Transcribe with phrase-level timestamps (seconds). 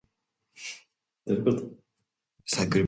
[1.27, 1.71] インバウンド